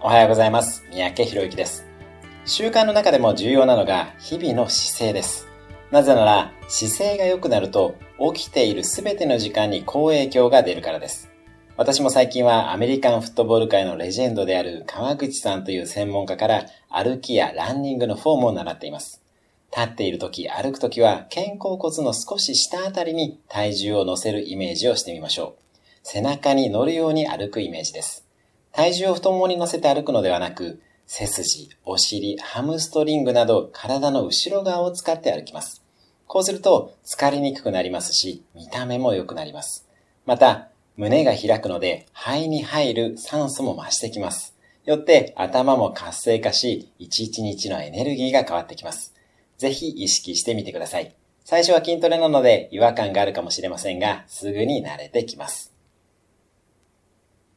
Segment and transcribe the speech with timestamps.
[0.00, 0.84] おはようございます。
[0.92, 1.84] 三宅博之です。
[2.46, 5.48] 習慣の中でも重要なのが日々の姿勢です。
[5.90, 7.96] なぜなら姿勢が良くなると
[8.32, 11.28] 起きている全ての時間に好影響が出るからです。
[11.76, 19.20] 私も最近はアメリカンフットボール界のレジェンドである川口さんという専門家から歩きやランニングのフォームを習っています。
[19.76, 25.62] 立っている時、歩く時は肩甲骨の少し下あたりに体重を乗せるイメージをしてみましょう。
[26.04, 28.27] 背中に乗るように歩くイメージです。
[28.72, 35.82] 体重を太ももに乗せて歩くのではなく、背筋、お尻、ハムストリングなど体の後ろ側を使って歩きます。
[36.26, 39.88] こうすると疲れにくくなりますし、見た目も良くなります。
[40.26, 44.54] また、胸が開くので肺に入る酸素も増してきます。
[44.84, 49.14] よって頭も活性化し、一日のエネルギーが変わってきます。
[49.56, 51.14] ぜひ意識してみてください。
[51.44, 55.72] 最初は筋トレなので違和感があるかもしれませんが、すぐに慣れてきます。